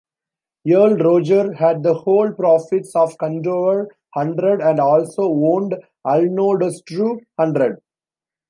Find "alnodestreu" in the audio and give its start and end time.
6.07-7.19